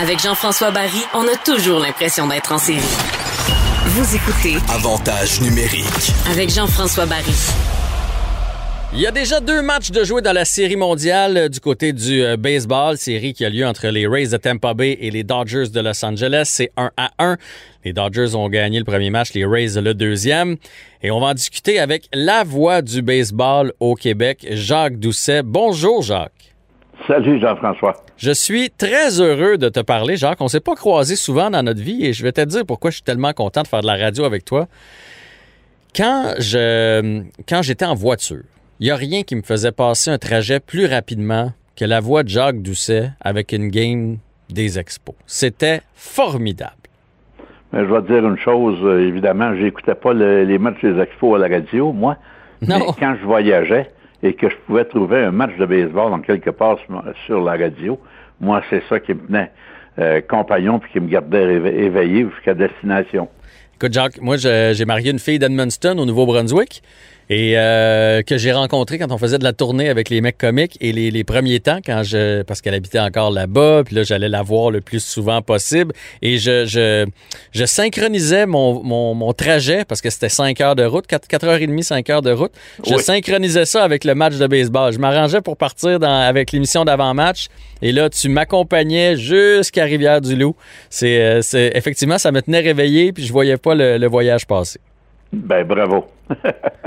Avec 0.00 0.20
Jean-François 0.20 0.70
Barry, 0.70 1.02
on 1.12 1.26
a 1.26 1.34
toujours 1.44 1.80
l'impression 1.80 2.28
d'être 2.28 2.52
en 2.52 2.58
série. 2.58 2.78
Vous 3.86 4.14
écoutez 4.14 4.58
Avantage 4.72 5.40
numérique. 5.40 6.12
avec 6.30 6.50
Jean-François 6.50 7.04
Barry. 7.04 7.34
Il 8.94 9.00
y 9.00 9.08
a 9.08 9.10
déjà 9.10 9.40
deux 9.40 9.60
matchs 9.60 9.90
de 9.90 10.04
jouer 10.04 10.22
dans 10.22 10.32
la 10.32 10.44
série 10.44 10.76
mondiale 10.76 11.36
euh, 11.36 11.48
du 11.48 11.58
côté 11.58 11.92
du 11.92 12.22
euh, 12.22 12.36
baseball, 12.36 12.96
série 12.96 13.34
qui 13.34 13.44
a 13.44 13.50
lieu 13.50 13.66
entre 13.66 13.88
les 13.88 14.06
Rays 14.06 14.28
de 14.28 14.36
Tampa 14.36 14.72
Bay 14.72 14.96
et 15.00 15.10
les 15.10 15.24
Dodgers 15.24 15.68
de 15.68 15.80
Los 15.80 16.04
Angeles. 16.04 16.44
C'est 16.46 16.70
1 16.76 16.92
à 16.96 17.10
1. 17.18 17.36
Les 17.84 17.92
Dodgers 17.92 18.36
ont 18.36 18.48
gagné 18.48 18.78
le 18.78 18.84
premier 18.84 19.10
match, 19.10 19.32
les 19.34 19.44
Rays 19.44 19.80
le 19.80 19.94
deuxième. 19.94 20.58
Et 21.02 21.10
on 21.10 21.18
va 21.18 21.26
en 21.26 21.34
discuter 21.34 21.80
avec 21.80 22.08
la 22.14 22.44
voix 22.44 22.82
du 22.82 23.02
baseball 23.02 23.72
au 23.80 23.96
Québec, 23.96 24.46
Jacques 24.52 25.00
Doucet. 25.00 25.42
Bonjour 25.42 26.02
Jacques. 26.02 26.54
Salut 27.06 27.40
Jean-François. 27.40 27.94
Je 28.16 28.30
suis 28.30 28.70
très 28.70 29.20
heureux 29.20 29.56
de 29.56 29.68
te 29.68 29.80
parler, 29.80 30.16
Jacques. 30.16 30.40
On 30.40 30.48
s'est 30.48 30.60
pas 30.60 30.74
croisés 30.74 31.16
souvent 31.16 31.48
dans 31.50 31.62
notre 31.62 31.80
vie 31.80 32.04
et 32.04 32.12
je 32.12 32.22
vais 32.22 32.32
te 32.32 32.40
dire 32.44 32.64
pourquoi 32.66 32.90
je 32.90 32.96
suis 32.96 33.04
tellement 33.04 33.32
content 33.32 33.62
de 33.62 33.68
faire 33.68 33.80
de 33.80 33.86
la 33.86 33.96
radio 33.96 34.24
avec 34.24 34.44
toi. 34.44 34.66
Quand 35.96 36.34
je 36.38 37.22
quand 37.48 37.62
j'étais 37.62 37.86
en 37.86 37.94
voiture, 37.94 38.42
il 38.80 38.84
n'y 38.84 38.90
a 38.90 38.96
rien 38.96 39.22
qui 39.22 39.36
me 39.36 39.42
faisait 39.42 39.72
passer 39.72 40.10
un 40.10 40.18
trajet 40.18 40.60
plus 40.60 40.86
rapidement 40.86 41.52
que 41.76 41.84
la 41.84 42.00
voix 42.00 42.22
de 42.24 42.28
Jacques 42.28 42.60
Doucet 42.62 43.10
avec 43.20 43.52
une 43.52 43.68
game 43.68 44.18
des 44.50 44.78
expos. 44.78 45.14
C'était 45.26 45.80
formidable. 45.94 46.72
Mais 47.72 47.80
je 47.86 47.92
vais 47.92 48.02
te 48.02 48.06
dire 48.12 48.26
une 48.26 48.38
chose, 48.38 48.78
euh, 48.82 49.06
évidemment, 49.06 49.54
j'écoutais 49.56 49.94
pas 49.94 50.12
le- 50.14 50.44
les 50.44 50.58
matchs 50.58 50.80
des 50.82 50.98
expos 51.00 51.36
à 51.36 51.46
la 51.48 51.54
radio, 51.54 51.92
moi. 51.92 52.16
Non. 52.66 52.78
Mais 52.78 52.84
quand 52.98 53.14
je 53.20 53.24
voyageais 53.26 53.90
et 54.22 54.34
que 54.34 54.48
je 54.48 54.56
pouvais 54.66 54.84
trouver 54.84 55.18
un 55.24 55.30
match 55.30 55.56
de 55.58 55.66
baseball 55.66 56.12
en 56.12 56.20
quelque 56.20 56.50
part 56.50 56.78
sur, 57.26 57.42
la 57.42 57.52
radio, 57.52 57.98
moi, 58.40 58.62
c'est 58.70 58.82
ça 58.88 59.00
qui 59.00 59.14
me 59.14 59.20
tenait 59.26 59.50
euh, 59.98 60.20
compagnon 60.20 60.78
puis 60.78 60.92
qui 60.92 61.00
me 61.00 61.08
gardait 61.08 61.58
éve- 61.58 61.74
éveillé 61.74 62.26
jusqu'à 62.34 62.54
destination. 62.54 63.28
Écoute, 63.76 63.92
Jacques, 63.92 64.20
moi, 64.20 64.36
j'ai 64.36 64.84
marié 64.84 65.12
une 65.12 65.20
fille 65.20 65.38
d'Edmundston 65.38 65.98
au 65.98 66.04
Nouveau-Brunswick 66.04 66.82
et 67.30 67.58
euh, 67.58 68.22
que 68.22 68.38
j'ai 68.38 68.52
rencontrée 68.52 68.98
quand 68.98 69.12
on 69.12 69.18
faisait 69.18 69.38
de 69.38 69.44
la 69.44 69.52
tournée 69.52 69.88
avec 69.88 70.08
les 70.08 70.20
mecs 70.20 70.38
comiques 70.38 70.76
et 70.80 70.92
les, 70.92 71.10
les 71.10 71.24
premiers 71.24 71.60
temps, 71.60 71.78
quand 71.84 72.02
je 72.02 72.42
parce 72.42 72.60
qu'elle 72.60 72.74
habitait 72.74 72.98
encore 73.00 73.30
là-bas, 73.30 73.82
puis 73.84 73.94
là, 73.96 74.02
j'allais 74.02 74.28
la 74.28 74.42
voir 74.42 74.70
le 74.70 74.80
plus 74.80 75.02
souvent 75.04 75.42
possible 75.42 75.92
et 76.22 76.38
je, 76.38 76.64
je, 76.66 77.06
je 77.52 77.64
synchronisais 77.64 78.46
mon, 78.46 78.82
mon, 78.82 79.14
mon 79.14 79.32
trajet 79.32 79.84
parce 79.84 80.00
que 80.00 80.10
c'était 80.10 80.28
5 80.28 80.60
heures 80.60 80.76
de 80.76 80.84
route, 80.84 81.06
4, 81.06 81.26
4h30, 81.28 81.82
5 81.82 82.10
heures 82.10 82.22
de 82.22 82.32
route. 82.32 82.52
Je 82.86 82.94
Oui. 82.94 83.02
synchronisais 83.02 83.66
ça 83.66 83.84
avec 83.84 84.04
le 84.04 84.14
match 84.14 84.36
de 84.36 84.46
baseball. 84.46 84.92
Je 84.92 84.98
m'arrangeais 84.98 85.40
pour 85.42 85.56
partir 85.56 85.98
dans, 85.98 86.20
avec 86.20 86.52
l'émission 86.52 86.84
d'avant-match 86.84 87.48
et 87.82 87.92
là, 87.92 88.08
tu 88.10 88.28
m'accompagnais 88.28 89.16
jusqu'à 89.16 89.84
Rivière-du-Loup. 89.84 90.56
C'est, 90.90 91.20
euh, 91.20 91.42
c'est, 91.42 91.72
effectivement, 91.74 92.18
ça 92.18 92.32
me 92.32 92.40
tenait 92.42 92.60
réveillé 92.60 93.12
puis 93.12 93.24
je 93.26 93.32
voyais 93.32 93.56
pas 93.58 93.74
le, 93.74 93.98
le 93.98 94.06
voyage 94.06 94.46
passer. 94.46 94.80
Ben, 95.32 95.64
bravo. 95.64 96.06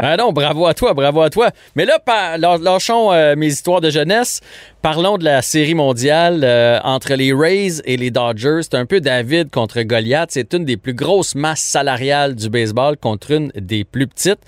Ah 0.03 0.17
non, 0.17 0.31
bravo 0.31 0.65
à 0.65 0.73
toi, 0.73 0.93
bravo 0.95 1.21
à 1.21 1.29
toi. 1.29 1.49
Mais 1.75 1.85
là, 1.85 1.99
par- 1.99 2.37
lâchons 2.39 3.11
euh, 3.11 3.35
mes 3.35 3.47
histoires 3.47 3.81
de 3.81 3.89
jeunesse. 3.91 4.39
Parlons 4.81 5.17
de 5.19 5.23
la 5.23 5.43
série 5.43 5.75
mondiale 5.75 6.41
euh, 6.43 6.79
entre 6.83 7.13
les 7.13 7.33
Rays 7.33 7.81
et 7.85 7.97
les 7.97 8.09
Dodgers. 8.09 8.61
C'est 8.63 8.75
un 8.75 8.87
peu 8.87 8.99
David 8.99 9.51
contre 9.51 9.81
Goliath. 9.83 10.29
C'est 10.31 10.53
une 10.55 10.65
des 10.65 10.77
plus 10.77 10.95
grosses 10.95 11.35
masses 11.35 11.61
salariales 11.61 12.33
du 12.35 12.49
baseball 12.49 12.97
contre 12.97 13.31
une 13.31 13.51
des 13.55 13.83
plus 13.83 14.07
petites. 14.07 14.39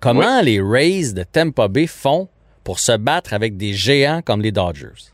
Comment 0.00 0.42
les 0.42 0.60
Rays 0.60 1.14
de 1.14 1.22
Tampa 1.24 1.68
Bay 1.68 1.86
font 1.86 2.28
pour 2.64 2.78
se 2.78 2.96
battre 2.96 3.32
avec 3.32 3.56
des 3.56 3.72
géants 3.72 4.20
comme 4.22 4.42
les 4.42 4.52
Dodgers? 4.52 5.10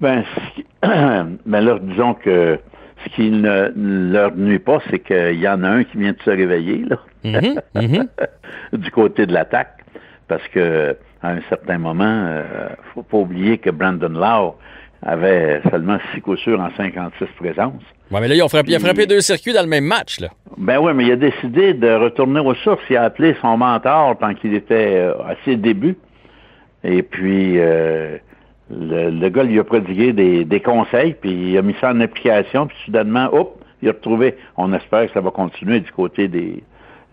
Ben, 0.00 0.24
ben 0.82 1.60
là, 1.60 1.78
disons 1.82 2.14
que 2.14 2.58
ce 3.04 3.08
qui 3.14 3.30
ne 3.30 3.70
ne 3.76 4.12
leur 4.12 4.34
nuit 4.36 4.58
pas, 4.58 4.80
c'est 4.90 4.98
qu'il 4.98 5.38
y 5.40 5.48
en 5.48 5.62
a 5.62 5.68
un 5.68 5.84
qui 5.84 5.98
vient 5.98 6.12
de 6.12 6.22
se 6.24 6.30
réveiller, 6.30 6.84
là, 6.88 6.98
Mhm, 7.24 7.60
mhm. 7.74 8.08
du 8.78 8.90
côté 8.90 9.26
de 9.26 9.32
l'attaque, 9.32 9.78
parce 10.28 10.46
que 10.48 10.96
à 11.22 11.30
un 11.30 11.40
certain 11.48 11.78
moment, 11.78 12.04
euh, 12.28 12.68
faut 12.94 13.02
pas 13.02 13.16
oublier 13.18 13.58
que 13.58 13.70
Brandon 13.70 14.08
Lau 14.08 14.54
avait 15.04 15.60
seulement 15.70 15.98
six 16.12 16.20
coups 16.20 16.40
sûrs 16.40 16.60
en 16.60 16.70
56 16.76 17.26
présences. 17.38 17.82
Ouais, 18.10 18.20
mais 18.20 18.28
là, 18.28 18.34
ils 18.34 18.42
ont 18.42 18.48
frappé, 18.48 18.70
il 18.70 18.74
a 18.76 18.78
frappé 18.80 19.06
deux 19.06 19.20
circuits 19.20 19.52
dans 19.52 19.62
le 19.62 19.68
même 19.68 19.84
match. 19.84 20.20
Là. 20.20 20.28
Ben 20.56 20.78
oui, 20.78 20.92
mais 20.94 21.06
il 21.06 21.12
a 21.12 21.16
décidé 21.16 21.74
de 21.74 21.88
retourner 21.92 22.40
aux 22.40 22.54
sources. 22.54 22.82
Il 22.90 22.96
a 22.96 23.04
appelé 23.04 23.36
son 23.40 23.56
mentor 23.56 24.16
tant 24.18 24.34
qu'il 24.34 24.54
était 24.54 24.96
euh, 24.96 25.12
à 25.22 25.34
ses 25.44 25.56
débuts. 25.56 25.96
Et 26.84 27.02
puis, 27.02 27.58
euh, 27.58 28.16
le, 28.70 29.10
le 29.10 29.28
gars 29.30 29.42
lui 29.44 29.58
a 29.58 29.64
prodigué 29.64 30.12
des, 30.12 30.44
des 30.44 30.60
conseils, 30.60 31.14
puis 31.14 31.30
il 31.52 31.58
a 31.58 31.62
mis 31.62 31.74
ça 31.80 31.90
en 31.90 32.00
application, 32.00 32.66
puis 32.66 32.76
soudainement, 32.84 33.28
hop, 33.32 33.62
il 33.82 33.88
a 33.88 33.92
retrouvé. 33.92 34.36
On 34.56 34.72
espère 34.72 35.06
que 35.06 35.12
ça 35.12 35.20
va 35.20 35.30
continuer 35.30 35.80
du 35.80 35.90
côté 35.92 36.28
des 36.28 36.62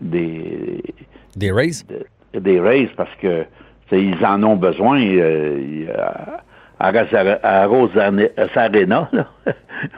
des, 0.00 0.82
Des 1.36 1.50
Rays? 1.52 1.70
des 2.34 2.60
Rays 2.60 2.90
parce 2.96 3.14
que 3.22 3.44
ils 3.92 4.24
en 4.26 4.42
ont 4.42 4.56
besoin. 4.56 5.00
euh, 5.00 5.86
à, 6.78 6.88
à, 6.88 7.66
Rosane- 7.66 8.28
Arena, 8.54 9.08
là, 9.12 9.26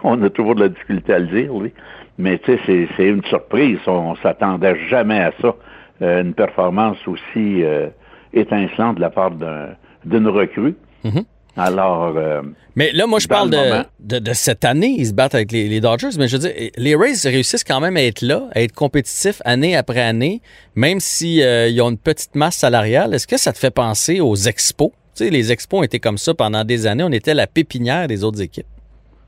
on 0.05 0.23
a 0.23 0.31
toujours 0.31 0.55
de 0.55 0.61
la 0.61 0.69
difficulté 0.69 1.13
à 1.15 1.19
le 1.19 1.27
dire, 1.27 1.53
oui. 1.55 1.73
Mais 2.19 2.39
tu 2.39 2.57
sais, 2.65 2.89
c'est- 2.97 3.09
une 3.09 3.25
surprise. 3.25 3.79
On, 3.87 4.15
s'attendait 4.17 4.77
jamais 4.89 5.19
à 5.21 5.33
ça. 5.41 5.55
Euh, 6.03 6.23
une 6.23 6.35
performance 6.35 6.97
aussi 7.09 7.65
euh, 7.65 7.89
étincelante 8.33 8.97
de 8.97 9.01
la 9.01 9.11
part 9.11 9.33
d'un- 9.33 9.71
d'une 10.05 10.29
recrue. 10.29 10.75
Mhm. 11.05 11.25
Alors, 11.59 12.15
euh, 12.17 12.43
Mais 12.77 12.93
là, 12.93 13.07
moi, 13.07 13.19
je 13.19 13.29
parle 13.29 13.51
le 13.51 13.83
de, 14.01 14.19
de, 14.19 14.25
de 14.25 14.33
cette 14.33 14.65
année. 14.65 14.95
Ils 14.99 15.07
se 15.07 15.13
battent 15.13 15.35
avec 15.35 15.53
les, 15.53 15.69
les 15.69 15.81
Dodgers. 15.81 16.11
Mais 16.19 16.29
je 16.29 16.37
veux 16.37 16.49
dire, 16.49 16.71
les 16.77 16.95
Rays 16.95 17.15
réussissent 17.25 17.65
quand 17.65 17.81
même 17.81 17.97
à 17.97 18.03
être 18.03 18.23
là, 18.23 18.45
à 18.55 18.63
être 18.63 18.75
compétitifs 18.75 19.43
année 19.45 19.77
après 19.77 20.01
année, 20.01 20.41
même 20.75 21.01
s'ils 21.01 21.83
ont 21.83 21.91
une 21.91 21.99
petite 21.99 22.35
masse 22.35 22.57
salariale. 22.57 23.15
Est-ce 23.15 23.27
que 23.27 23.37
ça 23.37 23.53
te 23.53 23.59
fait 23.59 23.73
penser 23.73 24.21
aux 24.21 24.37
expos? 24.37 24.91
Tu 25.17 25.25
sais, 25.25 25.31
les 25.31 25.51
expos 25.51 25.81
ont 25.81 25.83
été 25.83 25.99
comme 25.99 26.19
ça 26.19 26.33
pendant 26.33 26.65
des 26.65 26.87
années. 26.87 27.05
On 27.05 27.13
était 27.13 27.35
la 27.35 27.49
pépinière 27.49 28.07
des 28.07 28.23
autres 28.23 28.41
équipes. 28.41 28.67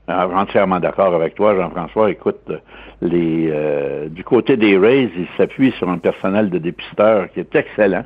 Ah, 0.07 0.27
entièrement 0.27 0.79
d'accord 0.79 1.13
avec 1.13 1.35
toi, 1.35 1.55
Jean-François. 1.55 2.11
Écoute, 2.11 2.41
euh, 2.49 2.57
les, 3.01 3.49
euh, 3.51 4.09
du 4.09 4.23
côté 4.23 4.57
des 4.57 4.77
Rays, 4.77 5.09
ils 5.15 5.27
s'appuient 5.37 5.73
sur 5.77 5.89
un 5.89 5.99
personnel 5.99 6.49
de 6.49 6.57
dépisteurs 6.57 7.31
qui 7.33 7.39
est 7.39 7.55
excellent. 7.55 8.03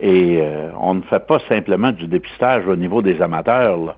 Et 0.00 0.38
euh, 0.40 0.70
on 0.78 0.94
ne 0.94 1.02
fait 1.02 1.26
pas 1.26 1.38
simplement 1.48 1.92
du 1.92 2.06
dépistage 2.06 2.66
au 2.66 2.76
niveau 2.76 3.02
des 3.02 3.20
amateurs. 3.22 3.96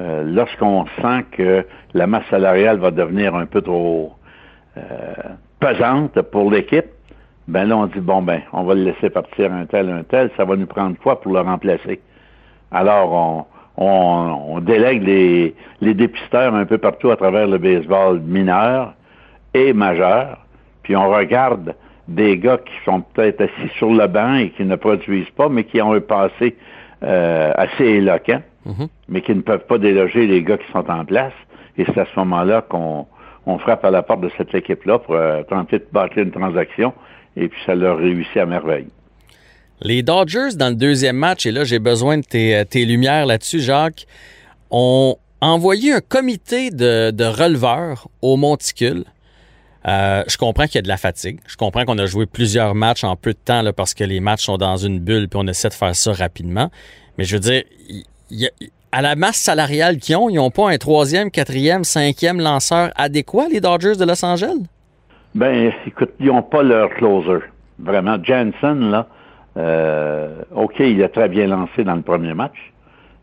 Euh, 0.00 0.22
Lorsqu'on 0.24 0.86
sent 1.00 1.24
que 1.32 1.66
la 1.94 2.06
masse 2.06 2.26
salariale 2.30 2.78
va 2.78 2.90
devenir 2.90 3.34
un 3.34 3.46
peu 3.46 3.62
trop 3.62 4.12
euh, 4.76 4.82
pesante 5.58 6.20
pour 6.22 6.50
l'équipe, 6.50 6.86
ben 7.48 7.64
là, 7.64 7.76
on 7.76 7.86
dit, 7.86 8.00
bon, 8.00 8.22
ben, 8.22 8.42
on 8.52 8.64
va 8.64 8.74
le 8.74 8.82
laisser 8.82 9.08
partir 9.08 9.52
un 9.52 9.66
tel, 9.66 9.88
un 9.88 10.02
tel, 10.02 10.30
ça 10.36 10.44
va 10.44 10.56
nous 10.56 10.66
prendre 10.66 10.96
quoi 10.98 11.20
pour 11.20 11.32
le 11.32 11.40
remplacer? 11.40 12.00
Alors, 12.72 13.12
on, 13.12 13.46
on, 13.76 14.56
on 14.56 14.60
délègue 14.60 15.02
les, 15.02 15.54
les 15.80 15.94
dépisteurs 15.94 16.54
un 16.54 16.66
peu 16.66 16.78
partout 16.78 17.10
à 17.10 17.16
travers 17.16 17.46
le 17.46 17.58
baseball 17.58 18.20
mineur 18.20 18.94
et 19.54 19.72
majeur, 19.72 20.38
puis 20.82 20.96
on 20.96 21.08
regarde 21.08 21.74
des 22.08 22.38
gars 22.38 22.58
qui 22.58 22.72
sont 22.84 23.00
peut-être 23.00 23.42
assis 23.42 23.72
sur 23.78 23.90
le 23.90 24.06
banc 24.06 24.34
et 24.34 24.50
qui 24.50 24.64
ne 24.64 24.76
produisent 24.76 25.30
pas, 25.36 25.48
mais 25.48 25.64
qui 25.64 25.80
ont 25.82 25.92
un 25.92 26.00
passé 26.00 26.56
euh, 27.02 27.52
assez 27.56 27.84
éloquent, 27.84 28.40
mais 29.08 29.22
qui 29.22 29.34
ne 29.34 29.42
peuvent 29.42 29.66
pas 29.66 29.78
déloger 29.78 30.26
les 30.26 30.42
gars 30.42 30.56
qui 30.58 30.70
sont 30.72 30.88
en 30.90 31.04
place. 31.04 31.32
Et 31.78 31.84
c'est 31.84 31.98
à 31.98 32.06
ce 32.06 32.18
moment-là 32.20 32.62
qu'on 32.62 33.06
on 33.44 33.58
frappe 33.58 33.84
à 33.84 33.90
la 33.90 34.02
porte 34.02 34.22
de 34.22 34.30
cette 34.36 34.54
équipe-là 34.54 34.98
pour 34.98 35.14
euh, 35.14 35.42
tenter 35.44 35.78
de 35.78 35.86
bâtir 35.92 36.22
une 36.22 36.32
transaction, 36.32 36.92
et 37.36 37.48
puis 37.48 37.60
ça 37.66 37.74
leur 37.74 37.98
réussit 37.98 38.36
à 38.36 38.46
merveille. 38.46 38.88
Les 39.82 40.02
Dodgers, 40.02 40.56
dans 40.56 40.70
le 40.70 40.74
deuxième 40.74 41.16
match, 41.16 41.44
et 41.44 41.52
là, 41.52 41.64
j'ai 41.64 41.78
besoin 41.78 42.18
de 42.18 42.24
tes, 42.24 42.64
tes 42.64 42.86
lumières 42.86 43.26
là-dessus, 43.26 43.60
Jacques, 43.60 44.06
ont 44.70 45.16
envoyé 45.40 45.92
un 45.92 46.00
comité 46.00 46.70
de, 46.70 47.10
de 47.10 47.24
releveurs 47.24 48.08
au 48.22 48.36
monticule. 48.36 49.04
Euh, 49.86 50.24
je 50.26 50.36
comprends 50.36 50.64
qu'il 50.64 50.74
y 50.76 50.78
a 50.78 50.82
de 50.82 50.88
la 50.88 50.96
fatigue. 50.96 51.38
Je 51.46 51.56
comprends 51.56 51.84
qu'on 51.84 51.98
a 51.98 52.06
joué 52.06 52.26
plusieurs 52.26 52.74
matchs 52.74 53.04
en 53.04 53.14
peu 53.16 53.32
de 53.32 53.38
temps 53.38 53.62
là, 53.62 53.72
parce 53.72 53.94
que 53.94 54.02
les 54.04 54.18
matchs 54.20 54.44
sont 54.44 54.56
dans 54.58 54.76
une 54.76 54.98
bulle 54.98 55.28
puis 55.28 55.38
on 55.42 55.46
essaie 55.46 55.68
de 55.68 55.74
faire 55.74 55.94
ça 55.94 56.12
rapidement. 56.12 56.70
Mais 57.18 57.24
je 57.24 57.34
veux 57.36 57.40
dire, 57.40 57.62
y 58.30 58.46
a- 58.46 58.50
à 58.92 59.02
la 59.02 59.14
masse 59.14 59.36
salariale 59.36 59.98
qu'ils 59.98 60.16
ont, 60.16 60.28
ils 60.28 60.36
n'ont 60.36 60.50
pas 60.50 60.70
un 60.70 60.78
troisième, 60.78 61.30
quatrième, 61.30 61.84
cinquième 61.84 62.40
lanceur 62.40 62.90
adéquat, 62.96 63.46
les 63.50 63.60
Dodgers 63.60 63.96
de 63.96 64.04
Los 64.04 64.24
Angeles? 64.24 64.58
Ben, 65.34 65.70
écoute, 65.86 66.10
ils 66.18 66.26
n'ont 66.26 66.42
pas 66.42 66.62
leur 66.62 66.90
closer. 66.90 67.44
Vraiment. 67.78 68.16
Jansen, 68.22 68.90
là, 68.90 69.06
euh, 69.58 70.42
OK, 70.54 70.76
il 70.80 71.02
a 71.02 71.08
très 71.08 71.28
bien 71.28 71.46
lancé 71.46 71.84
dans 71.84 71.94
le 71.94 72.02
premier 72.02 72.32
match, 72.34 72.56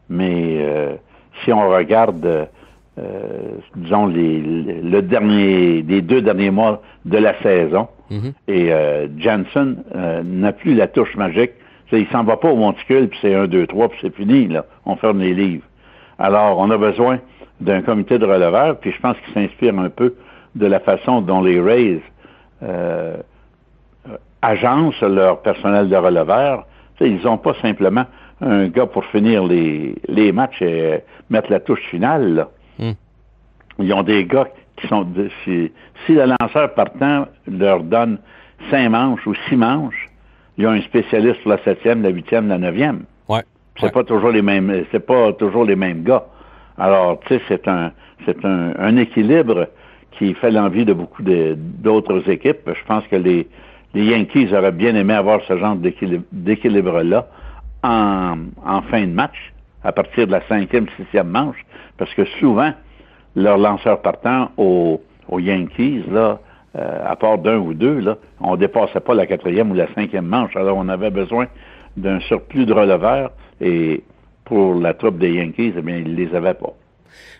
mais 0.09 0.57
euh, 0.61 0.95
si 1.43 1.51
on 1.51 1.67
regarde, 1.69 2.47
euh, 2.99 3.57
disons, 3.75 4.07
les, 4.07 4.39
le 4.39 5.01
dernier, 5.01 5.81
les 5.81 6.01
deux 6.01 6.21
derniers 6.21 6.51
mois 6.51 6.81
de 7.05 7.17
la 7.17 7.39
saison, 7.41 7.87
et 8.47 8.71
Jansen 9.17 9.83
n'a 10.23 10.51
plus 10.51 10.75
la 10.75 10.87
touche 10.87 11.15
magique. 11.15 11.51
Il 11.91 12.07
s'en 12.07 12.23
va 12.23 12.37
pas 12.37 12.49
au 12.49 12.55
monticule, 12.55 13.07
puis 13.07 13.19
c'est 13.21 13.35
un, 13.35 13.47
deux, 13.47 13.67
trois, 13.67 13.89
puis 13.89 13.99
c'est 14.01 14.15
fini, 14.15 14.47
là. 14.47 14.65
On 14.85 14.95
ferme 14.95 15.19
les 15.19 15.33
livres. 15.33 15.65
Alors, 16.17 16.57
on 16.59 16.69
a 16.71 16.77
besoin 16.77 17.19
d'un 17.61 17.81
comité 17.81 18.17
de 18.17 18.25
releveurs, 18.25 18.77
puis 18.77 18.91
je 18.91 18.99
pense 18.99 19.15
qu'il 19.19 19.33
s'inspire 19.33 19.77
un 19.77 19.89
peu 19.89 20.15
de 20.55 20.65
la 20.65 20.79
façon 20.79 21.21
dont 21.21 21.41
les 21.41 21.59
Rays 21.59 22.01
euh, 22.63 23.17
agencent 24.41 25.01
leur 25.01 25.41
personnel 25.41 25.89
de 25.89 25.95
releveurs. 25.95 26.65
ils 26.99 27.21
n'ont 27.23 27.37
pas 27.37 27.53
simplement 27.61 28.05
un 28.41 28.67
gars 28.67 28.85
pour 28.85 29.05
finir 29.05 29.43
les, 29.45 29.95
les 30.07 30.31
matchs 30.31 30.61
et 30.61 30.99
mettre 31.29 31.51
la 31.51 31.59
touche 31.59 31.83
finale. 31.89 32.47
Ils 32.79 33.93
ont 33.93 34.03
des 34.03 34.25
gars 34.25 34.47
qui 34.77 34.87
sont... 34.87 35.07
si, 35.43 35.71
si 36.05 36.13
le 36.13 36.25
lanceur 36.39 36.73
partant 36.73 37.27
leur 37.47 37.83
donne 37.83 38.19
cinq 38.69 38.89
manches 38.89 39.25
ou 39.25 39.33
six 39.47 39.55
manches, 39.55 40.09
ils 40.57 40.67
ont 40.67 40.71
un 40.71 40.81
spécialiste 40.81 41.41
pour 41.41 41.51
la 41.51 41.63
septième, 41.63 42.03
la 42.03 42.09
huitième, 42.09 42.47
la 42.47 42.57
neuvième. 42.57 43.03
Ouais. 43.27 43.41
C'est 43.79 43.91
pas 43.91 44.03
toujours 44.03 44.29
les 44.29 44.41
mêmes, 44.41 44.85
c'est 44.91 45.05
pas 45.05 45.33
toujours 45.33 45.65
les 45.65 45.75
mêmes 45.75 46.03
gars. 46.03 46.25
Alors, 46.77 47.19
tu 47.21 47.35
sais, 47.35 47.41
c'est 47.47 47.67
un, 47.67 47.91
c'est 48.25 48.43
un, 48.45 48.73
un, 48.77 48.97
équilibre 48.97 49.67
qui 50.11 50.33
fait 50.35 50.51
l'envie 50.51 50.85
de 50.85 50.93
beaucoup 50.93 51.23
d'autres 51.23 52.29
équipes. 52.29 52.67
Je 52.67 52.85
pense 52.85 53.05
que 53.07 53.15
les, 53.15 53.47
les 53.93 54.05
Yankees 54.05 54.53
auraient 54.53 54.71
bien 54.71 54.95
aimé 54.95 55.13
avoir 55.13 55.41
ce 55.47 55.57
genre 55.57 55.75
d'équilibre-là 55.75 57.27
en, 57.83 58.37
en 58.65 58.81
fin 58.83 59.01
de 59.01 59.11
match, 59.11 59.52
à 59.83 59.91
partir 59.91 60.27
de 60.27 60.31
la 60.31 60.41
cinquième, 60.47 60.87
sixième 60.97 61.27
manche, 61.27 61.63
parce 61.97 62.13
que 62.13 62.25
souvent, 62.39 62.71
leurs 63.35 63.57
lanceurs 63.57 64.01
partant 64.01 64.51
aux, 64.57 65.01
Yankees, 65.31 66.03
euh, 66.11 66.35
à 66.73 67.15
part 67.15 67.39
d'un 67.39 67.57
ou 67.57 67.73
deux, 67.73 67.99
là, 67.99 68.17
on 68.39 68.55
dépassait 68.55 68.99
pas 68.99 69.13
la 69.13 69.25
quatrième 69.25 69.71
ou 69.71 69.73
la 69.73 69.91
cinquième 69.93 70.25
manche. 70.25 70.55
Alors, 70.55 70.77
on 70.77 70.89
avait 70.89 71.09
besoin 71.09 71.47
d'un 71.97 72.19
surplus 72.21 72.65
de 72.65 72.73
releveurs 72.73 73.31
et 73.61 74.03
pour 74.45 74.75
la 74.75 74.93
troupe 74.93 75.17
des 75.17 75.33
Yankees, 75.33 75.73
eh 75.77 75.81
bien, 75.81 75.97
ils 75.97 76.15
les 76.15 76.35
avaient 76.35 76.53
pas. 76.53 76.73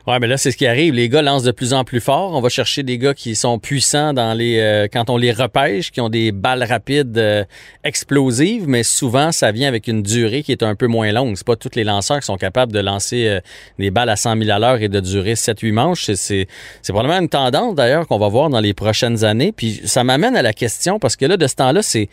Ouais, 0.05 0.19
mais 0.19 0.27
là, 0.27 0.37
c'est 0.37 0.51
ce 0.51 0.57
qui 0.57 0.67
arrive. 0.67 0.93
Les 0.93 1.07
gars 1.07 1.21
lancent 1.21 1.43
de 1.43 1.51
plus 1.51 1.73
en 1.73 1.83
plus 1.83 2.01
fort. 2.01 2.33
On 2.33 2.41
va 2.41 2.49
chercher 2.49 2.83
des 2.83 2.97
gars 2.97 3.13
qui 3.13 3.35
sont 3.35 3.57
puissants 3.57 4.13
dans 4.13 4.33
les 4.33 4.59
euh, 4.59 4.87
quand 4.91 5.09
on 5.09 5.17
les 5.17 5.31
repêche, 5.31 5.91
qui 5.91 6.01
ont 6.01 6.09
des 6.09 6.31
balles 6.31 6.63
rapides 6.63 7.17
euh, 7.17 7.45
explosives, 7.83 8.67
mais 8.67 8.83
souvent, 8.83 9.31
ça 9.31 9.51
vient 9.51 9.67
avec 9.67 9.87
une 9.87 10.03
durée 10.03 10.43
qui 10.43 10.51
est 10.51 10.63
un 10.63 10.75
peu 10.75 10.87
moins 10.87 11.11
longue. 11.11 11.37
C'est 11.37 11.47
pas 11.47 11.55
tous 11.55 11.75
les 11.75 11.83
lanceurs 11.83 12.19
qui 12.19 12.25
sont 12.25 12.37
capables 12.37 12.71
de 12.71 12.79
lancer 12.79 13.27
euh, 13.27 13.39
des 13.79 13.91
balles 13.91 14.09
à 14.09 14.15
100 14.15 14.37
000 14.39 14.51
à 14.51 14.59
l'heure 14.59 14.81
et 14.81 14.89
de 14.89 14.99
durer 14.99 15.35
7-8 15.35 15.71
manches. 15.71 16.11
C'est, 16.11 16.47
probablement 16.89 17.19
une 17.19 17.29
tendance, 17.29 17.75
d'ailleurs, 17.75 18.07
qu'on 18.07 18.19
va 18.19 18.27
voir 18.27 18.49
dans 18.49 18.59
les 18.59 18.73
prochaines 18.73 19.23
années. 19.23 19.53
Puis 19.53 19.81
ça 19.85 20.03
m'amène 20.03 20.35
à 20.35 20.41
la 20.41 20.53
question, 20.53 20.99
parce 20.99 21.15
que 21.15 21.25
là, 21.25 21.37
de 21.37 21.47
ce 21.47 21.55
temps-là, 21.55 21.81
c'est, 21.81 22.09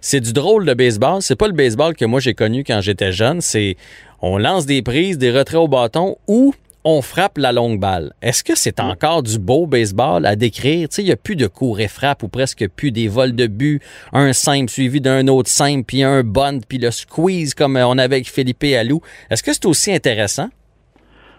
c'est 0.00 0.20
du 0.20 0.32
drôle 0.32 0.64
de 0.64 0.74
baseball. 0.74 1.20
C'est 1.20 1.36
pas 1.36 1.46
le 1.46 1.52
baseball 1.52 1.94
que 1.94 2.04
moi 2.04 2.20
j'ai 2.20 2.34
connu 2.34 2.64
quand 2.64 2.80
j'étais 2.80 3.12
jeune. 3.12 3.40
C'est 3.40 3.76
on 4.20 4.38
lance 4.38 4.64
des 4.64 4.80
prises, 4.80 5.18
des 5.18 5.30
retraits 5.30 5.60
au 5.60 5.68
bâton 5.68 6.16
ou 6.26 6.54
on 6.84 7.00
frappe 7.00 7.38
la 7.38 7.52
longue 7.52 7.80
balle. 7.80 8.12
Est-ce 8.20 8.44
que 8.44 8.54
c'est 8.54 8.78
encore 8.78 9.22
du 9.22 9.38
beau 9.38 9.66
baseball 9.66 10.26
à 10.26 10.36
décrire? 10.36 10.88
Tu 10.88 10.96
sais, 10.96 11.02
il 11.02 11.06
n'y 11.06 11.12
a 11.12 11.16
plus 11.16 11.34
de 11.34 11.46
cours 11.46 11.80
et 11.80 11.88
frappe 11.88 12.22
ou 12.22 12.28
presque 12.28 12.68
plus 12.68 12.92
des 12.92 13.08
vols 13.08 13.34
de 13.34 13.46
but, 13.46 13.80
un 14.12 14.34
simple 14.34 14.68
suivi 14.68 15.00
d'un 15.00 15.26
autre 15.28 15.48
simple, 15.48 15.84
puis 15.86 16.02
un 16.02 16.22
bunt, 16.22 16.60
puis 16.68 16.78
le 16.78 16.90
squeeze 16.90 17.54
comme 17.54 17.76
on 17.76 17.96
avait 17.96 18.16
avec 18.16 18.28
Philippe 18.28 18.64
Allou. 18.78 19.00
Est-ce 19.30 19.42
que 19.42 19.52
c'est 19.52 19.66
aussi 19.66 19.92
intéressant? 19.92 20.48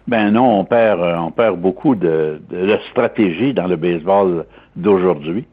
Ben 0.08 0.32
non, 0.32 0.60
on 0.60 0.66
perd, 0.66 1.00
euh, 1.00 1.18
on 1.18 1.32
perd 1.32 1.60
beaucoup 1.60 1.96
de, 1.96 2.40
stratégie 2.92 3.54
dans 3.54 3.68
le 3.68 3.76
baseball 3.76 4.46
d'aujourd'hui. 4.76 5.46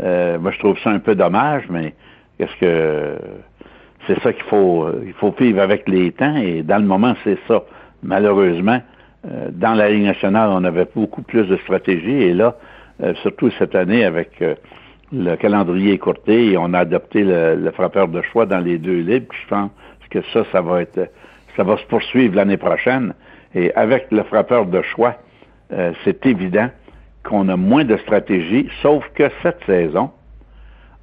Euh, 0.00 0.38
moi, 0.38 0.52
je 0.52 0.58
trouve 0.58 0.78
ça 0.84 0.90
un 0.90 0.98
peu 0.98 1.14
dommage, 1.14 1.64
mais 1.70 1.94
qu'est-ce 2.38 2.56
que 2.60 3.18
c'est 4.06 4.20
ça 4.22 4.32
qu'il 4.32 4.44
faut, 4.44 4.88
il 5.06 5.12
faut 5.14 5.34
vivre 5.38 5.60
avec 5.60 5.88
les 5.88 6.12
temps? 6.12 6.36
Et 6.36 6.62
dans 6.62 6.78
le 6.78 6.86
moment, 6.86 7.14
c'est 7.24 7.38
ça. 7.48 7.64
Malheureusement, 8.02 8.80
euh, 9.26 9.48
dans 9.50 9.74
la 9.74 9.90
Ligue 9.90 10.04
nationale, 10.04 10.50
on 10.52 10.64
avait 10.64 10.86
beaucoup 10.94 11.22
plus 11.22 11.44
de 11.44 11.56
stratégie 11.58 12.22
et 12.22 12.34
là, 12.34 12.56
euh, 13.02 13.14
surtout 13.22 13.50
cette 13.58 13.74
année 13.74 14.04
avec 14.04 14.40
euh, 14.42 14.54
le 15.12 15.36
calendrier 15.36 15.92
écourté, 15.92 16.56
on 16.58 16.72
a 16.74 16.80
adopté 16.80 17.24
le, 17.24 17.70
frappeur 17.72 18.08
de 18.08 18.22
choix 18.22 18.46
dans 18.46 18.60
les 18.60 18.78
deux 18.78 19.00
libres. 19.00 19.34
Je 19.42 19.48
pense 19.48 19.70
que 20.10 20.20
ça, 20.32 20.44
ça 20.52 20.60
va 20.60 20.82
être, 20.82 21.10
ça 21.56 21.64
va 21.64 21.76
se 21.76 21.84
poursuivre 21.84 22.36
l'année 22.36 22.56
prochaine. 22.56 23.14
Et 23.54 23.74
avec 23.74 24.06
le 24.10 24.22
frappeur 24.24 24.66
de 24.66 24.82
choix, 24.82 25.14
c'est 26.04 26.26
évident 26.26 26.68
qu'on 27.24 27.48
a 27.48 27.56
moins 27.56 27.84
de 27.84 27.96
stratégie, 27.96 28.68
sauf 28.82 29.02
que 29.14 29.24
cette 29.42 29.64
saison, 29.64 30.10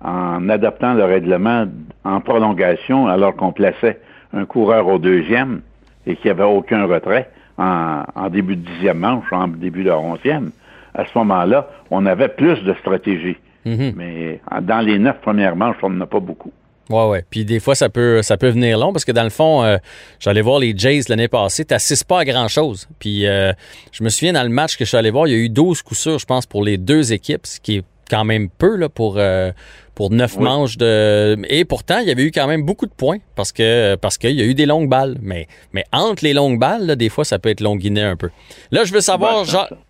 en 0.02 0.48
adoptant 0.50 0.94
le 0.94 1.04
règlement 1.04 1.66
en 2.04 2.22
prolongation, 2.22 3.08
alors 3.08 3.36
qu'on 3.36 3.52
plaçait 3.52 4.00
un 4.34 4.46
coureur 4.46 4.88
au 4.88 5.00
deuxième 5.00 5.62
et 6.06 6.16
qu'il 6.16 6.26
n'y 6.26 6.40
avait 6.40 6.52
aucun 6.52 6.86
retrait, 6.86 7.30
en, 7.58 8.30
début 8.30 8.56
de 8.56 8.68
dixième 8.68 9.00
manche, 9.00 9.26
en 9.32 9.48
début 9.48 9.84
de 9.84 9.92
onzième, 9.92 10.52
à 10.94 11.06
ce 11.06 11.18
moment-là, 11.18 11.70
on 11.92 12.06
avait 12.06 12.30
plus 12.30 12.62
de 12.64 12.74
stratégie. 12.76 13.38
Mhm. 13.66 13.94
Mais 13.96 14.42
dans 14.62 14.80
les 14.80 15.00
neuf 15.00 15.20
premières 15.22 15.56
manches, 15.56 15.78
on 15.82 15.90
n'en 15.90 16.02
a 16.02 16.08
pas 16.08 16.20
beaucoup. 16.20 16.52
Ouais, 16.90 17.08
ouais. 17.08 17.26
Puis 17.30 17.46
des 17.46 17.60
fois, 17.60 17.74
ça 17.74 17.90
peut, 17.90 18.22
ça 18.22 18.38
peut 18.38 18.50
venir 18.50 18.78
long 18.78 18.94
parce 18.94 19.06
que 19.06 19.12
dans 19.12 19.24
le 19.24 19.32
fond, 19.32 19.64
euh, 19.64 19.78
j'allais 20.20 20.42
voir 20.42 20.60
les 20.60 20.78
Jays 20.78 21.02
l'année 21.10 21.28
passée, 21.28 21.66
t'assistes 21.66 22.04
pas 22.04 22.20
à 22.20 22.26
grand 22.26 22.48
chose. 22.48 22.88
Puis 23.00 23.26
euh, 23.26 23.54
je 23.92 24.04
me 24.04 24.10
souviens 24.10 24.34
dans 24.34 24.44
le 24.44 24.50
match 24.50 24.78
que 24.78 24.86
je 24.86 24.90
suis 24.90 24.98
allé 24.98 25.10
voir, 25.10 25.28
il 25.28 25.32
y 25.32 25.36
a 25.36 25.40
eu 25.40 25.50
12 25.50 25.82
coups 25.82 26.00
sûrs, 26.00 26.20
je 26.20 26.26
pense, 26.26 26.46
pour 26.46 26.64
les 26.64 26.78
deux 26.78 27.12
équipes, 27.12 27.48
ce 27.48 27.60
qui 27.60 27.78
est 27.78 27.84
quand 28.10 28.24
même 28.24 28.50
peu 28.50 28.76
là, 28.76 28.90
pour, 28.90 29.16
euh, 29.18 29.52
pour 29.94 30.12
neuf 30.12 30.38
manches 30.38 30.78
de. 30.78 31.38
Et 31.50 31.66
pourtant, 31.66 32.00
il 32.00 32.08
y 32.08 32.12
avait 32.12 32.24
eu 32.24 32.32
quand 32.32 32.48
même 32.48 32.64
beaucoup 32.64 32.86
de 32.86 32.92
points 32.92 33.18
parce 33.36 33.52
que 33.52 33.96
parce 33.96 34.18
qu'il 34.18 34.32
y 34.32 34.42
a 34.42 34.46
eu 34.46 34.54
des 34.54 34.66
longues 34.66 34.90
balles. 34.90 35.18
Mais, 35.22 35.48
mais 35.74 35.84
entre 35.92 36.24
les 36.24 36.34
longues 36.34 36.60
balles, 36.60 36.96
des 36.96 37.10
fois, 37.10 37.26
ça 37.26 37.40
peut 37.40 37.50
être 37.50 37.62
longuiné 37.62 38.02
un 38.02 38.16
peu. 38.16 38.30
Là, 38.72 38.84
je 38.84 38.94
veux 38.94 39.02
savoir, 39.02 39.46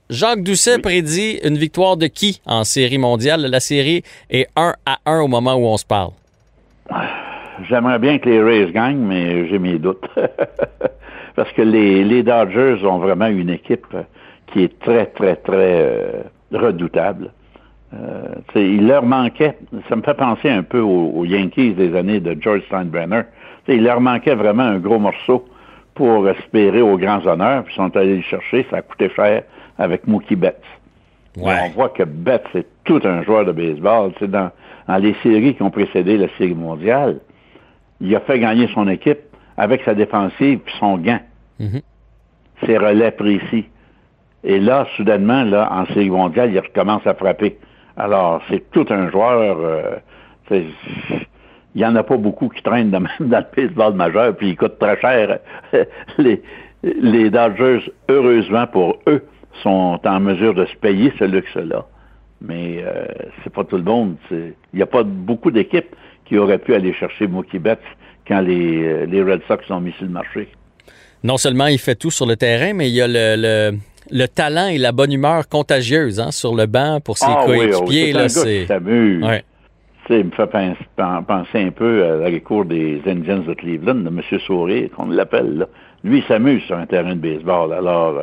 Jacques 0.10 0.44
Doucet 0.44 0.80
prédit 0.80 1.40
une 1.44 1.58
victoire 1.58 1.98
de 1.98 2.08
qui 2.08 2.42
en 2.46 2.64
série 2.64 2.98
mondiale? 2.98 3.48
La 3.50 3.60
série 3.60 4.04
est 4.30 4.48
1 4.56 4.74
à 4.86 5.00
1 5.06 5.20
au 5.22 5.28
moment 5.28 5.56
où 5.56 5.66
on 5.66 5.78
se 5.78 5.86
parle. 5.86 6.12
J'aimerais 7.70 8.00
bien 8.00 8.20
que 8.20 8.30
les 8.30 8.42
Rays 8.42 8.72
gagnent, 8.72 9.06
mais 9.06 9.48
j'ai 9.48 9.60
mes 9.60 9.80
doutes. 9.80 10.06
parce 11.36 11.52
que 11.52 11.62
les, 11.62 12.04
les 12.04 12.24
Dodgers 12.24 12.86
ont 12.86 13.00
vraiment 13.00 13.28
une 13.28 13.50
équipe 13.50 13.96
qui 14.52 14.64
est 14.64 14.80
très, 14.80 15.08
très, 15.08 15.36
très 15.36 15.82
euh, 15.82 16.22
redoutable. 16.52 17.32
Euh, 17.96 18.36
il 18.56 18.88
leur 18.88 19.04
manquait, 19.04 19.58
ça 19.88 19.96
me 19.96 20.02
fait 20.02 20.16
penser 20.16 20.50
un 20.50 20.64
peu 20.64 20.80
aux, 20.80 21.26
Yankees 21.26 21.74
des 21.74 21.96
années 21.96 22.20
de 22.20 22.36
George 22.40 22.62
Steinbrenner. 22.68 23.22
il 23.68 23.84
leur 23.84 24.02
manquait 24.02 24.36
vraiment 24.36 24.64
un 24.64 24.80
gros 24.80 25.00
morceau 25.00 25.46
pour 25.94 26.28
espérer 26.28 26.82
aux 26.82 26.98
grands 26.98 27.26
honneurs, 27.26 27.64
puis 27.64 27.74
ils 27.74 27.78
sont 27.78 27.96
allés 27.96 28.18
le 28.18 28.22
chercher, 28.24 28.66
ça 28.70 28.78
a 28.78 28.82
coûté 28.82 29.10
cher 29.16 29.44
avec 29.78 30.08
Mookie 30.08 30.36
Betts. 30.36 30.62
On 31.38 31.70
voit 31.70 31.90
que 31.90 32.04
Betts 32.04 32.46
c'est 32.54 32.66
tout 32.84 33.02
un 33.04 33.24
joueur 33.24 33.46
de 33.46 33.52
baseball. 33.52 34.12
Dans, 34.22 34.52
dans 34.88 34.98
les 34.98 35.16
séries 35.22 35.56
qui 35.56 35.64
ont 35.64 35.72
précédé 35.72 36.18
la 36.18 36.28
série 36.38 36.54
mondiale, 36.54 37.20
il 38.02 38.16
a 38.16 38.20
fait 38.22 38.40
gagner 38.40 38.68
son 38.74 38.88
équipe 38.88 39.20
avec 39.58 39.82
sa 39.84 39.94
défensive 39.94 40.60
puis 40.60 40.74
son 40.80 40.98
gant. 40.98 41.20
Mm-hmm. 41.60 41.82
Ses 42.66 42.78
relais 42.78 43.12
précis. 43.12 43.66
Et 44.44 44.60
là, 44.60 44.88
soudainement, 44.96 45.44
là, 45.44 45.70
en 45.72 45.86
série 45.88 46.10
mondiale, 46.10 46.52
il 46.54 46.60
recommence 46.60 47.06
à 47.08 47.16
frapper. 47.16 47.58
Alors, 47.98 48.42
c'est 48.50 48.70
tout 48.72 48.86
un 48.90 49.10
joueur. 49.10 49.58
Euh, 49.60 50.62
il 51.76 51.80
n'y 51.82 51.86
en 51.86 51.96
a 51.96 52.04
pas 52.04 52.18
beaucoup 52.18 52.50
qui 52.50 52.62
traînent 52.62 52.92
dans, 52.92 53.02
dans 53.20 53.40
le 53.40 53.56
baseball 53.56 53.94
majeur, 53.94 54.36
puis 54.36 54.50
ils 54.50 54.58
coûtent 54.58 54.80
très 54.80 55.00
cher. 55.00 55.40
les, 56.18 56.42
les 56.84 57.30
Dodgers, 57.30 57.92
heureusement 58.10 58.68
pour 58.68 59.00
eux, 59.08 59.24
sont 59.64 60.00
en 60.04 60.20
mesure 60.20 60.54
de 60.54 60.66
se 60.66 60.76
payer 60.76 61.14
ce 61.18 61.24
luxe-là. 61.26 61.86
Mais 62.42 62.84
euh, 62.84 63.06
c'est 63.44 63.54
pas 63.54 63.64
tout 63.64 63.78
le 63.78 63.84
monde. 63.84 64.16
Il 64.32 64.54
n'y 64.74 64.82
a 64.82 64.86
pas 64.86 65.04
beaucoup 65.04 65.52
d'équipes 65.52 65.96
qui 66.26 66.38
auraient 66.38 66.60
pu 66.60 66.74
aller 66.74 66.94
chercher 66.94 67.28
Mookie 67.28 67.60
Betts 67.60 67.80
quand 68.28 68.42
les, 68.42 68.84
euh, 68.84 69.26
Red 69.26 69.42
Sox 69.48 69.70
ont 69.70 69.80
mis 69.80 69.94
sur 69.94 70.06
le 70.06 70.12
marché. 70.12 70.50
Non 71.24 71.38
seulement 71.38 71.68
il 71.68 71.80
fait 71.80 71.96
tout 71.96 72.12
sur 72.12 72.26
le 72.26 72.36
terrain, 72.36 72.74
mais 72.74 72.90
il 72.90 72.96
y 72.96 73.02
a 73.02 73.08
le 73.08 73.36
le 73.38 73.78
talent 74.28 74.68
et 74.68 74.78
la 74.78 74.92
bonne 74.92 75.12
humeur 75.12 75.48
contagieuse 75.48 76.20
hein, 76.20 76.32
sur 76.32 76.56
le 76.56 76.66
banc 76.66 77.00
pour 77.04 77.18
ses 77.18 77.26
ah, 77.30 77.44
coéquipiers. 77.46 78.14
Oui, 78.16 78.30
c'est 78.30 78.72
un 78.72 78.80
gars 78.80 79.42
Il 80.10 80.26
me 80.26 80.32
fait 80.32 80.50
penser 81.28 81.60
un 81.60 81.72
peu 81.72 82.04
à 82.04 82.30
la 82.30 82.40
cours 82.40 82.66
des 82.66 83.02
Indians 83.06 83.40
de 83.40 83.54
Cleveland, 83.54 83.96
de 83.96 84.08
M. 84.08 84.22
Sourire, 84.46 84.90
qu'on 84.96 85.10
l'appelle, 85.10 85.68
lui, 86.04 86.20
il 86.20 86.24
s'amuse 86.26 86.64
sur 86.64 86.78
un 86.78 86.86
terrain 86.86 87.16
de 87.16 87.20
baseball. 87.20 87.74
Alors, 87.74 88.20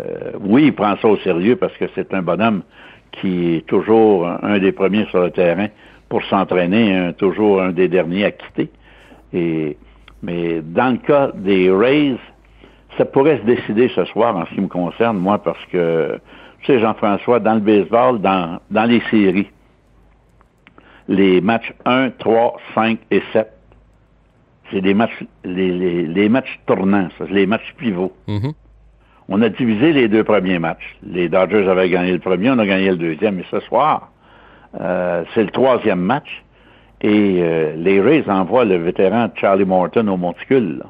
euh, 0.00 0.32
oui, 0.40 0.66
il 0.66 0.72
prend 0.72 0.96
ça 0.96 1.08
au 1.08 1.16
sérieux 1.18 1.56
parce 1.56 1.76
que 1.76 1.86
c'est 1.94 2.14
un 2.14 2.22
bonhomme 2.22 2.62
qui 3.10 3.56
est 3.56 3.66
toujours 3.66 4.26
un 4.26 4.58
des 4.58 4.72
premiers 4.72 5.06
sur 5.06 5.22
le 5.22 5.30
terrain 5.30 5.68
pour 6.08 6.22
s'entraîner, 6.24 7.12
toujours 7.18 7.60
un 7.60 7.72
des 7.72 7.88
derniers 7.88 8.26
à 8.26 8.30
quitter. 8.30 8.70
Et, 9.32 9.76
mais 10.22 10.60
dans 10.62 10.92
le 10.92 10.98
cas 10.98 11.32
des 11.34 11.70
Rays, 11.70 12.16
ça 12.98 13.04
pourrait 13.04 13.38
se 13.38 13.44
décider 13.44 13.88
ce 13.94 14.04
soir 14.06 14.36
en 14.36 14.44
ce 14.46 14.54
qui 14.54 14.60
me 14.60 14.66
concerne, 14.66 15.16
moi, 15.18 15.38
parce 15.38 15.64
que, 15.66 16.20
tu 16.60 16.66
sais, 16.66 16.80
Jean-François, 16.80 17.38
dans 17.38 17.54
le 17.54 17.60
baseball, 17.60 18.20
dans, 18.20 18.58
dans 18.70 18.84
les 18.84 19.00
séries, 19.08 19.48
les 21.06 21.40
matchs 21.40 21.72
1, 21.86 22.10
3, 22.10 22.56
5 22.74 22.98
et 23.12 23.22
7, 23.32 23.48
c'est 24.70 24.80
des 24.80 24.94
matchs, 24.94 25.24
les, 25.44 25.70
les, 25.70 26.06
les 26.06 26.28
matchs 26.28 26.60
tournants, 26.66 27.08
ça, 27.16 27.24
les 27.30 27.46
matchs 27.46 27.74
pivots. 27.78 28.12
Mhm. 28.26 28.52
On 29.30 29.40
a 29.42 29.48
divisé 29.48 29.92
les 29.92 30.08
deux 30.08 30.24
premiers 30.24 30.58
matchs. 30.58 30.96
Les 31.02 31.28
Dodgers 31.28 31.68
avaient 31.68 31.88
gagné 31.88 32.12
le 32.12 32.18
premier, 32.18 32.50
on 32.50 32.58
a 32.58 32.66
gagné 32.66 32.90
le 32.90 32.96
deuxième. 32.96 33.38
Et 33.38 33.44
ce 33.50 33.60
soir, 33.60 34.10
euh, 34.80 35.24
c'est 35.34 35.44
le 35.44 35.50
troisième 35.50 36.00
match. 36.00 36.44
Et 37.00 37.38
euh, 37.40 37.74
les 37.76 38.00
Rays 38.00 38.24
envoient 38.28 38.64
le 38.64 38.76
vétéran 38.76 39.28
Charlie 39.36 39.64
Morton 39.64 40.08
au 40.08 40.16
monticule. 40.16 40.78
Là. 40.78 40.86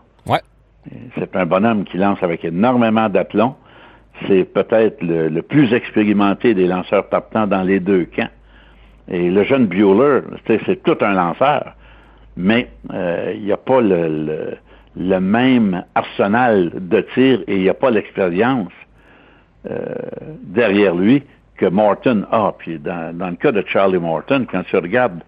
C'est 1.17 1.35
un 1.37 1.47
bonhomme 1.47 1.85
qui 1.85 1.99
lance 1.99 2.23
avec 2.23 2.45
énormément 2.45 3.09
d'aplomb. 3.09 3.55
C'est 4.27 4.45
peut-être 4.45 4.99
le, 5.03 5.41
plus 5.43 5.73
expérimenté 5.73 6.55
des 6.55 6.67
lanceurs 6.67 7.09
partants 7.09 7.47
dans 7.47 7.63
les 7.63 7.81
deux 7.81 8.05
camps. 8.05 8.31
Et 9.09 9.31
le 9.31 9.45
jeune 9.45 9.67
Bueller, 9.67 10.21
c'est 10.47 10.83
tout 10.83 10.97
un 11.01 11.15
lanceur, 11.15 11.73
mais 12.37 12.69
euh, 12.93 13.33
il 13.35 13.45
n'y 13.45 13.53
a 13.53 13.57
pas 13.57 13.81
le, 13.81 14.59
même 14.97 15.85
arsenal 15.95 16.73
de 16.75 17.01
tir 17.15 17.41
et 17.47 17.57
il 17.57 17.63
n'y 17.63 17.69
a 17.69 17.75
pas 17.75 17.91
l'expérience 17.91 18.73
euh, 19.71 19.77
derrière 20.43 20.95
lui 20.95 21.23
que 21.57 21.67
Morton 21.67 22.27
a. 22.31 22.53
Puis 22.59 22.79
dans, 22.79 23.15
le 23.19 23.37
cas 23.37 23.53
de 23.53 23.65
Charlie 23.67 23.99
Morton, 23.99 24.47
quand 24.51 24.63
tu 24.65 24.77
regardes 24.77 25.23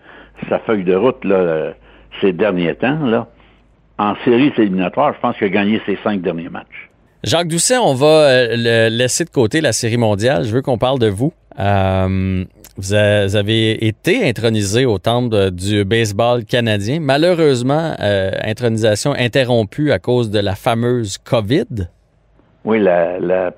sa 0.49 0.59
feuille 0.61 0.85
de 0.85 0.95
route 0.95 1.25
là, 1.25 1.73
ces 2.21 2.33
derniers 2.33 2.75
temps, 2.75 2.99
là, 3.05 3.29
en 4.01 4.15
série 4.25 4.53
éliminatoire, 4.57 5.13
je 5.15 5.21
pense 5.21 5.37
qu'il 5.37 5.47
a 5.47 5.51
gagné 5.51 5.81
ses 5.85 5.99
cinq 6.03 6.23
derniers 6.23 6.49
matchs. 6.49 6.89
Jacques 7.23 7.49
Doucet, 7.49 7.77
on 7.77 7.93
va 7.93 8.07
euh, 8.07 8.89
laisser 8.89 9.25
de 9.25 9.31
côté 9.31 9.61
la 9.61 9.73
série 9.73 9.99
mondiale. 9.99 10.45
Je 10.45 10.55
veux 10.55 10.63
qu'on 10.63 10.79
parle 10.79 10.99
de 10.99 11.09
vous. 11.09 11.35
Euh, 11.59 12.45
vous 12.79 12.95
avez 12.95 13.87
été 13.87 14.27
intronisé 14.27 14.87
au 14.87 14.99
temple 14.99 15.51
du 15.51 15.85
baseball 15.85 16.47
canadien. 16.47 16.99
Malheureusement, 16.99 17.95
euh, 18.01 18.31
intronisation 18.43 19.13
interrompue 19.13 19.93
à 19.93 19.99
cause 19.99 20.31
de 20.31 20.39
la 20.39 20.55
fameuse 20.55 21.19
COVID. 21.19 21.89
Oui, 22.65 22.81
la, 22.81 23.19
la, 23.19 23.51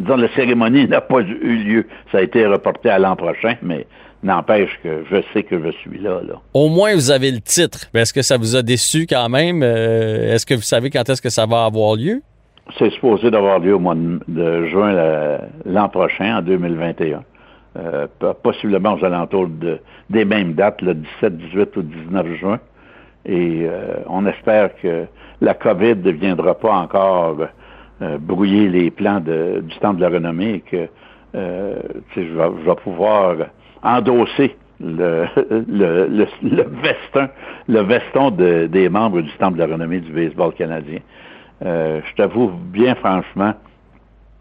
disons, 0.00 0.16
la 0.16 0.34
cérémonie 0.34 0.88
n'a 0.88 1.00
pas 1.00 1.20
eu 1.20 1.56
lieu. 1.56 1.86
Ça 2.10 2.18
a 2.18 2.22
été 2.22 2.44
reporté 2.44 2.90
à 2.90 2.98
l'an 2.98 3.14
prochain, 3.14 3.54
mais 3.62 3.86
n'empêche 4.22 4.78
que 4.82 5.04
je 5.10 5.16
sais 5.32 5.42
que 5.42 5.62
je 5.62 5.70
suis 5.78 5.98
là, 5.98 6.20
là. 6.26 6.34
Au 6.54 6.68
moins, 6.68 6.94
vous 6.94 7.10
avez 7.10 7.30
le 7.30 7.40
titre. 7.40 7.86
Est-ce 7.94 8.12
que 8.12 8.22
ça 8.22 8.36
vous 8.36 8.56
a 8.56 8.62
déçu 8.62 9.06
quand 9.08 9.28
même? 9.28 9.62
Euh, 9.62 10.34
est-ce 10.34 10.46
que 10.46 10.54
vous 10.54 10.62
savez 10.62 10.90
quand 10.90 11.08
est-ce 11.08 11.22
que 11.22 11.30
ça 11.30 11.46
va 11.46 11.64
avoir 11.64 11.96
lieu? 11.96 12.22
C'est 12.78 12.90
supposé 12.90 13.30
d'avoir 13.30 13.58
lieu 13.58 13.74
au 13.74 13.78
mois 13.78 13.94
de, 13.94 14.20
de 14.28 14.66
juin 14.66 14.92
l'an 15.64 15.88
prochain, 15.88 16.38
en 16.38 16.42
2021. 16.42 17.24
Euh, 17.78 18.06
possiblement 18.42 18.94
aux 18.94 19.04
alentours 19.04 19.46
de, 19.48 19.78
des 20.08 20.24
mêmes 20.24 20.54
dates, 20.54 20.82
le 20.82 20.94
17, 20.94 21.36
18 21.36 21.76
ou 21.76 21.82
19 21.82 22.34
juin. 22.34 22.60
Et 23.26 23.62
euh, 23.64 23.96
on 24.08 24.26
espère 24.26 24.74
que 24.76 25.06
la 25.40 25.54
COVID 25.54 25.96
ne 25.96 26.10
viendra 26.10 26.54
pas 26.54 26.72
encore 26.72 27.36
euh, 28.02 28.18
brouiller 28.18 28.68
les 28.68 28.90
plans 28.90 29.20
de, 29.20 29.62
du 29.62 29.76
temps 29.78 29.94
de 29.94 30.00
la 30.00 30.08
renommée 30.08 30.54
et 30.54 30.60
que 30.60 30.88
euh, 31.34 31.76
je, 32.16 32.22
vais, 32.22 32.50
je 32.64 32.68
vais 32.68 32.76
pouvoir 32.76 33.36
endosser 33.82 34.56
le, 34.80 35.26
le, 35.36 36.06
le, 36.06 36.26
le, 36.42 36.62
veston, 36.82 37.28
le 37.68 37.80
veston 37.82 38.30
de, 38.30 38.66
des 38.66 38.88
membres 38.88 39.20
du 39.20 39.30
Temple 39.32 39.58
de 39.58 39.64
la 39.64 39.66
renommée 39.66 40.00
du 40.00 40.12
baseball 40.12 40.54
canadien. 40.54 41.00
Euh, 41.64 42.00
je 42.04 42.14
t'avoue 42.14 42.48
bien 42.48 42.94
franchement, 42.94 43.52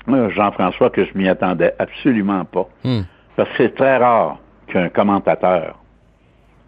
Jean-François, 0.07 0.89
que 0.89 1.03
je 1.05 1.11
m'y 1.15 1.27
attendais 1.27 1.73
absolument 1.77 2.45
pas. 2.45 2.67
Hmm. 2.83 3.01
Parce 3.35 3.49
que 3.49 3.55
c'est 3.57 3.75
très 3.75 3.97
rare 3.97 4.37
qu'un 4.67 4.89
commentateur, 4.89 5.77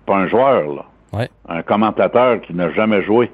pas 0.05 0.17
un 0.17 0.27
joueur, 0.27 0.73
là, 0.73 0.85
ouais. 1.13 1.29
un 1.47 1.61
commentateur 1.61 2.41
qui 2.41 2.53
n'a 2.53 2.71
jamais 2.71 3.01
joué 3.03 3.31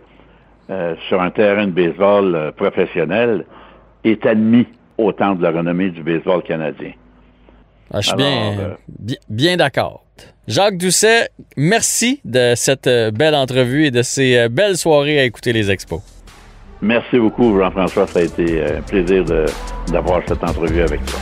euh, 0.69 0.95
sur 1.07 1.21
un 1.21 1.31
terrain 1.31 1.65
de 1.65 1.71
baseball 1.71 2.35
euh, 2.35 2.51
professionnel, 2.51 3.45
est 4.03 4.25
admis 4.25 4.67
au 4.97 5.11
Temple 5.11 5.39
de 5.39 5.43
la 5.43 5.51
renommée 5.51 5.89
du 5.89 6.03
baseball 6.03 6.43
canadien. 6.43 6.91
Ah, 7.93 8.01
je 8.01 8.07
suis 8.07 8.17
bien, 8.17 8.59
euh, 8.59 8.75
bien, 8.87 9.17
bien 9.29 9.57
d'accord. 9.57 10.03
Jacques 10.47 10.77
Doucet, 10.77 11.29
merci 11.55 12.21
de 12.23 12.53
cette 12.55 12.89
belle 13.13 13.35
entrevue 13.35 13.85
et 13.85 13.91
de 13.91 14.01
ces 14.01 14.47
belles 14.49 14.77
soirées 14.77 15.19
à 15.19 15.23
écouter 15.23 15.53
les 15.53 15.69
expos. 15.69 16.01
Merci 16.81 17.19
beaucoup, 17.19 17.57
Jean-François. 17.57 18.07
Ça 18.07 18.19
a 18.19 18.21
été 18.23 18.63
un 18.63 18.81
plaisir 18.81 19.25
d'avoir 19.91 20.21
cette 20.27 20.43
entrevue 20.43 20.81
avec 20.81 21.03
toi. 21.05 21.19